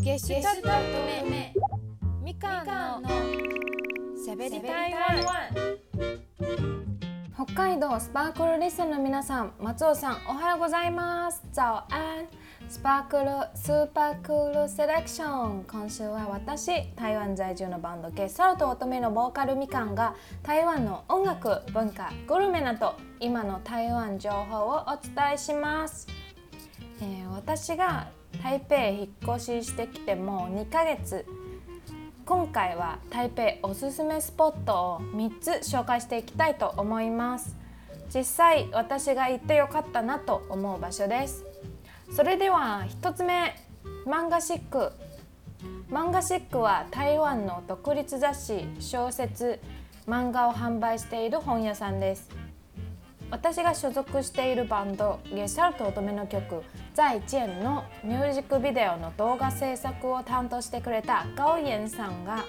[0.00, 1.52] ゲシュタルト目
[2.22, 3.08] みかんの
[4.16, 5.48] しゃべり台湾
[7.34, 11.42] 北海道スパークルリスンの皆さん松尾さんおはようございます。
[11.52, 12.26] 早安
[12.68, 13.24] スパークル
[13.58, 15.64] スーパークールセレクション。
[15.64, 26.06] 今週は私台湾在住のバンドゲサロと乙女のボーカルみかんが台湾の音楽文化グルメなど今の台湾情報をお伝えします、
[27.00, 28.08] えー、私が
[28.42, 31.26] 台北へ引っ越ししてきても2ヶ月。
[32.24, 37.56] 今回は台北おすすめスポットを3つ紹介していきたいと思います。
[38.14, 41.44] 実際私が行ってよかったなと思う場所です。
[42.14, 43.54] それでは1つ目
[44.06, 44.92] 漫画シック。
[45.90, 49.58] 漫画シックは台湾の独立雑誌小説
[50.06, 52.28] 漫画を販売している本屋さんです。
[53.30, 56.62] 私が所属しているバンドゲシャルト乙女の曲
[56.98, 62.44] 「在チェン」のミュージックビデオの動画制作を担当してくれたガオイエンさんが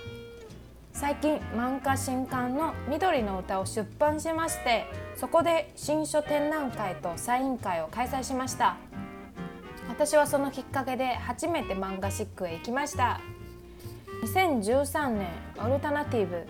[0.92, 8.78] 最近漫画新刊の「緑の歌」を出版しましてそこで新書展覧会とサイン会を開催しました。
[9.88, 13.20] 私はそのきっかけで初めて漫画シックへ行きました。
[14.24, 15.28] 2013年
[15.64, 16.48] オルタナティブ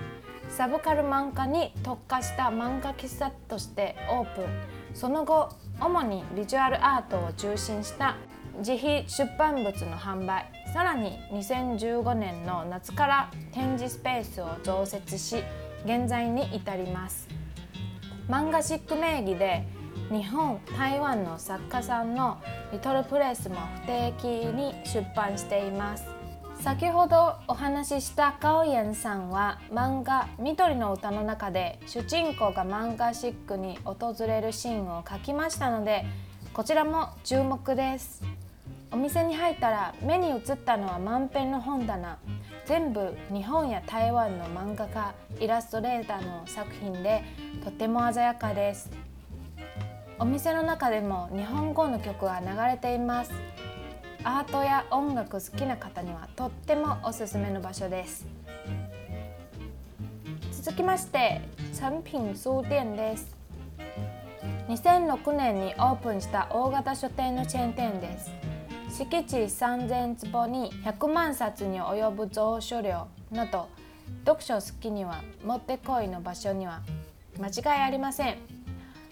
[0.50, 4.79] サブカル漫画に特化した漫画喫茶としてオープン。
[4.94, 8.16] その後主にビジュアルアートを中心した
[8.60, 15.44] 自費出版物の販売さらに2015年の夏から展示スペースを増設し
[15.86, 17.28] 現在に至ります。
[18.28, 19.64] 漫画シック名義で
[20.12, 22.38] 日本台湾の作家さんの
[22.72, 26.19] リトルプレスも不定期に出版しています。
[26.62, 36.06] 先ほどお話ししたカオヤンさんは漫画「緑の歌」の中で主人公が漫画シックに訪れるシーンを描きましたので
[36.54, 38.22] こちらも注目です。
[38.92, 42.18] お店に入ったら目に映ったのは満遍の本棚
[42.66, 47.24] 全部日本や台湾の漫画家イラストレーターの作品で
[47.64, 48.92] とても鮮やかです。
[50.20, 53.32] お店の中でも日本語の曲が流れています。
[54.24, 58.28] アートや音楽好きな方にはとってもおすすめの場所です。
[60.52, 61.42] 続きまして
[61.72, 63.36] 三品書店です。
[64.68, 68.32] 2006年にオープンした大型書店のチェーン店です。
[68.90, 73.70] 敷地3000坪に100万冊に及ぶ蔵書量など
[74.26, 76.82] 読書好きにはもってこいの場所には
[77.40, 78.38] 間違いありません。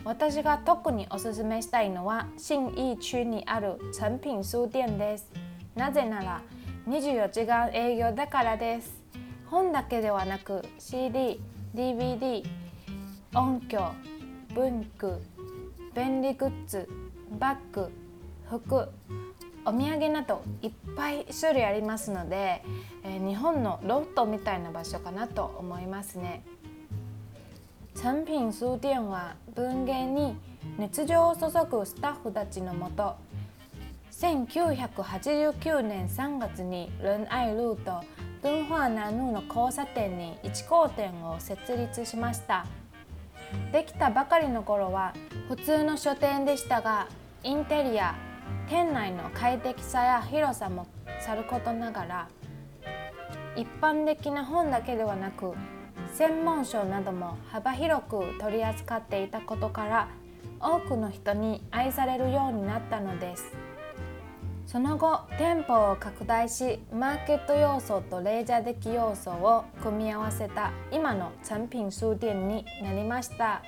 [0.03, 5.29] 私が特におすすめしたいのは新义区にある成品書店です。
[5.75, 6.41] なぜなら
[6.87, 9.01] 24時間営業だからです。
[9.47, 11.39] 本だけではなく CD、
[11.75, 12.43] DVD、
[13.35, 13.91] 音響、
[14.53, 15.21] 文具、
[15.93, 16.87] 便利グッズ、
[17.39, 17.91] バッグ、
[18.49, 18.89] 服、
[19.65, 22.63] お土産などいっぱい種類ありますので、
[23.03, 26.45] えー、日本のロフトみたいな場所かなと思いますね。
[27.97, 30.37] 産品書店は文芸に
[30.77, 33.15] 熱情を注ぐスタッフたちのもと
[34.11, 38.03] 1989年3月に仁愛路と
[38.43, 42.67] 文化南路の交差点に1号店を設立しました。
[43.71, 45.15] できたばかりの頃は
[45.47, 47.07] 普通の書店でしたが
[47.43, 48.13] インテリア
[48.69, 50.85] 店内の快適さや広さも
[51.19, 52.27] さることながら
[53.55, 55.55] 一般的な本だけではなく
[56.17, 60.07] 専門書なども幅広く取り扱っていたことから
[60.59, 63.53] 多くの人に愛されるようになったのです。
[64.65, 73.61] その後店舗を拡大しマーケット要素とレジャー的要素を組み合わせた今の产品書店になりました。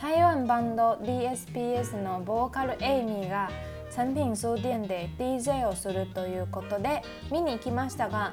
[0.00, 3.48] 台湾バンド DSPS のボーカルエイミーが
[3.90, 8.32] 産品書店で DJ をするということで見に行きましたが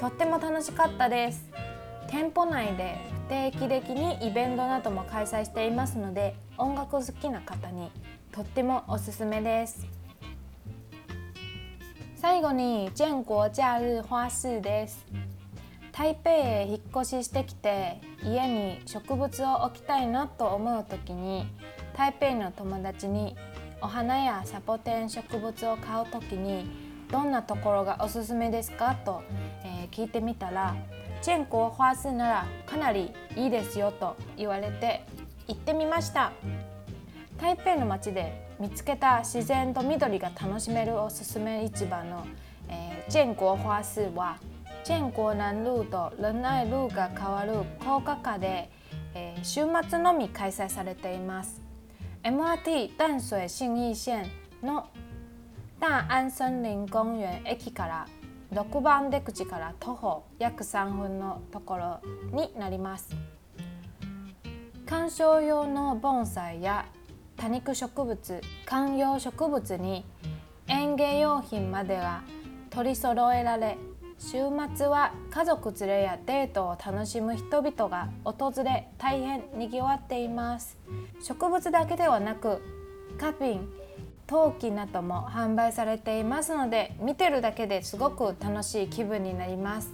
[0.00, 1.67] とっても楽しかったです。
[2.08, 2.96] 店舗内で
[3.26, 7.90] 不定期的にイベントなども開催していますので音楽好きな方に
[8.32, 9.86] とってもおすすめです。
[12.16, 15.06] 最後に全国假日花市です。
[15.92, 21.46] 台北へ引っ越ししてきて家に植物を置きたいなと思う時に
[21.96, 23.36] 台北の友達に
[23.82, 26.70] お花やサボテン植物を買う時に
[27.10, 29.22] どんなところがおすすめですかと、
[29.64, 30.76] えー、聞いてみたら
[31.20, 35.04] チェンコを花数ならかなりいいですよと言われて
[35.46, 36.32] 行ってみました。
[37.40, 42.26] 台北の街で見つけた自然と緑が楽しめるおすすめ市場の、
[42.68, 44.38] えー、チェンコ花数は
[44.82, 47.52] チェンコ南路と仁愛路が変わる
[47.84, 48.70] 高架化で、
[49.14, 51.62] えー、週末のみ開催されています。
[52.24, 54.26] MRT 淡水新義線
[54.62, 54.88] の
[55.78, 58.06] 大安森林公園駅から
[58.52, 62.00] 6番出口から徒歩約3分のところ
[62.32, 63.14] になります。
[64.86, 66.86] 観賞用の盆栽や
[67.36, 70.04] 多肉植物観葉植物に
[70.66, 72.22] 園芸用品までが
[72.70, 73.76] 取り揃えられ
[74.18, 74.38] 週
[74.74, 80.76] 末は家族連れやデートを楽しむ人々が訪れ大変にぎわっています。
[81.22, 82.62] 植物だけではなく
[83.20, 83.68] 花瓶
[84.28, 89.90] 陶器なども販売されていますので見てるだけですごく楽しい気分になります。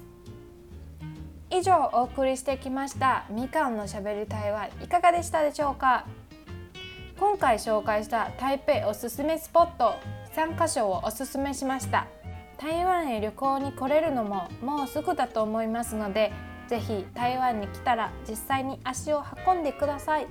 [1.50, 6.04] 以上お送りしてきましたみかんのしゃべり台はいかがでしたでしょうか？
[7.16, 9.94] 今回紹介した台北おすすめスポット
[10.34, 12.08] 3カ所をおすすめしました。
[12.58, 16.32] 台湾へ旅行に来れるのももうすぐだと思いますので
[16.66, 20.26] ぜひ台湾に来たら実際に足を運んでください。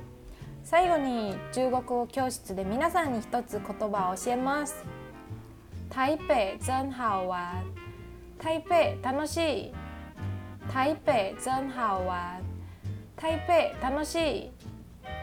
[0.64, 4.84] 最後に中国語教室で皆さんに一つ言葉を教えます。
[5.90, 7.64] 台北真好玩。
[8.42, 9.74] 台北楽しい。
[10.74, 12.40] 台北真好玩。
[13.18, 13.40] 台
[13.82, 14.52] 北楽しい。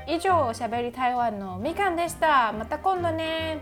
[0.07, 2.53] 以上しゃべり台湾のみかんでした。
[2.53, 3.61] また今度ね。